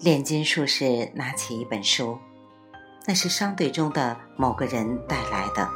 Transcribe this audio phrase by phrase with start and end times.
[0.00, 2.18] 炼金术士拿起一本书，
[3.06, 5.68] 那是商队中的某个人带来的。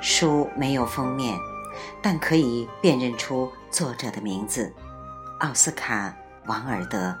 [0.00, 1.38] 书没有封面，
[2.02, 4.74] 但可以辨认出作者的名字——
[5.38, 6.08] 奥斯卡·
[6.48, 7.16] 王尔德。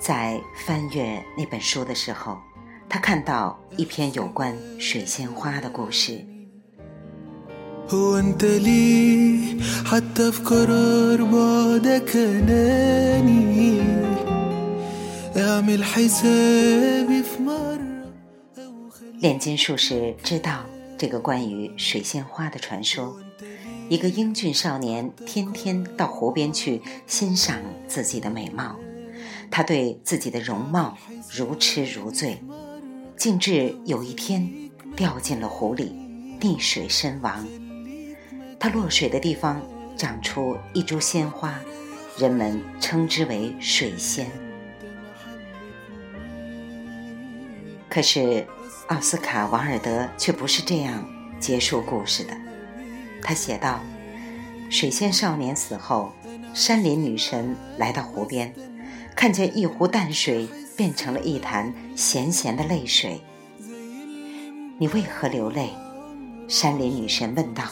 [0.00, 2.36] 在翻阅那本书的时候，
[2.88, 6.24] 他看到一篇有关水仙花的故事。
[19.20, 20.64] 炼金术士知道
[20.96, 23.16] 这个关于水仙花的传说。
[23.88, 28.76] 一个英俊少年天天到湖边去欣赏自己的美貌，
[29.48, 30.98] 他对自己的容貌
[31.32, 32.42] 如痴如醉，
[33.16, 34.50] 竟至有一天
[34.96, 35.92] 掉进了湖里，
[36.40, 37.46] 溺水身亡。
[38.58, 39.62] 他落水的地方
[39.98, 41.58] 长出一株鲜花，
[42.16, 44.30] 人们称之为水仙。
[47.90, 48.46] 可是，
[48.86, 51.04] 奥斯卡·王尔德却不是这样
[51.40, 52.32] 结束故事的。
[53.20, 53.80] 他写道
[54.70, 56.12] ：“水仙少年死后，
[56.54, 58.54] 山林女神来到湖边，
[59.16, 63.20] 看见一湖淡水变成了一潭咸咸的泪水。
[64.78, 65.70] 你为何流泪？”
[66.46, 67.64] 山林女神问道。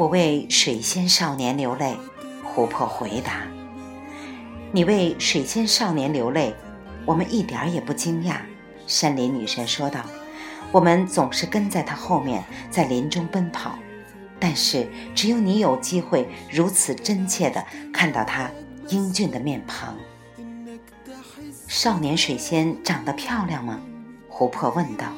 [0.00, 1.94] 我为水仙少年流泪，
[2.42, 3.42] 湖泊回答
[4.72, 6.54] ：“你为水仙少年流泪，
[7.04, 8.36] 我们一点也不惊讶。”
[8.88, 10.00] 山林女神说道
[10.72, 13.78] ：“我们总是跟在他后面，在林中奔跑，
[14.38, 17.62] 但是只有你有机会如此真切地
[17.92, 18.50] 看到他
[18.88, 19.94] 英俊的面庞。”
[21.68, 23.78] 少年水仙长得漂亮吗？
[24.30, 25.08] 琥珀问道。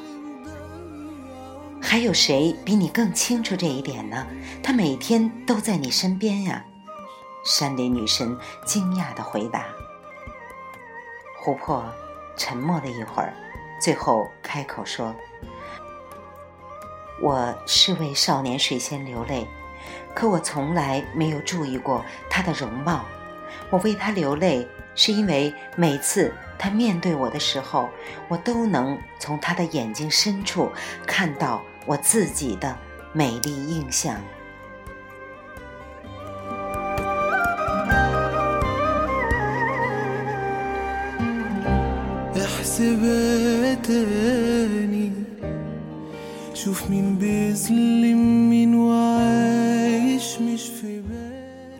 [1.93, 4.25] 还有谁比你更清楚这一点呢？
[4.63, 6.65] 他每天都在你身边呀。”
[7.45, 9.67] 山林女神惊讶地回答。
[11.45, 11.85] 琥珀
[12.35, 13.31] 沉默了一会儿，
[13.79, 15.15] 最后开口说
[17.21, 19.47] ：“我是为少年水仙流泪，
[20.15, 23.05] 可我从来没有注意过他的容貌。
[23.69, 27.87] 我为他流泪，是因为每次他面对我的时候，
[28.29, 30.71] 我都能从他的眼睛深处
[31.05, 32.77] 看到。”我自己的
[33.13, 34.19] 美丽印象。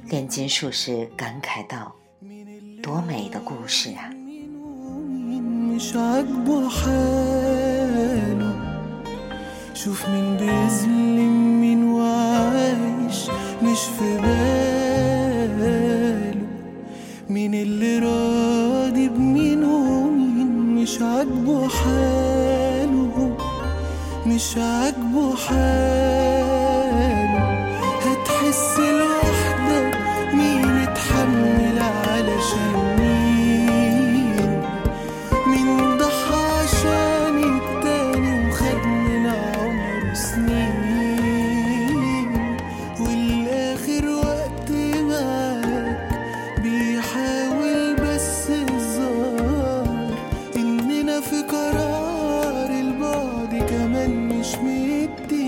[0.09, 1.95] 炼金术士感慨道
[2.83, 4.11] ：“多美的故事啊
[9.83, 13.29] شوف مين بيظلم مين وعايش
[13.63, 15.61] مش في باله.
[17.29, 23.37] مين اللي راضي بمين ومين مش عاجبه حاله
[24.25, 26.52] مش عاجبه حاله.
[46.63, 50.17] بيحاول بس الزار
[50.55, 55.42] إننا في قرار البعد كمان مش مدي